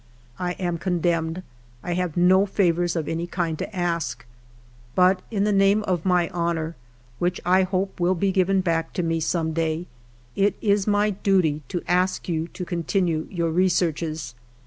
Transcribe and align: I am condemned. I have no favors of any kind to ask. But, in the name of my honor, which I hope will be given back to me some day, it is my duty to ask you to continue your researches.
I 0.39 0.53
am 0.53 0.79
condemned. 0.79 1.43
I 1.83 1.93
have 1.93 2.17
no 2.17 2.47
favors 2.47 2.95
of 2.95 3.07
any 3.07 3.27
kind 3.27 3.55
to 3.59 3.75
ask. 3.75 4.25
But, 4.95 5.21
in 5.29 5.43
the 5.43 5.51
name 5.51 5.83
of 5.83 6.05
my 6.05 6.27
honor, 6.29 6.75
which 7.19 7.39
I 7.45 7.61
hope 7.61 7.99
will 7.99 8.15
be 8.15 8.31
given 8.31 8.61
back 8.61 8.93
to 8.93 9.03
me 9.03 9.19
some 9.19 9.53
day, 9.53 9.85
it 10.35 10.55
is 10.59 10.87
my 10.87 11.11
duty 11.11 11.61
to 11.67 11.83
ask 11.87 12.27
you 12.27 12.47
to 12.47 12.65
continue 12.65 13.27
your 13.29 13.51
researches. 13.51 14.33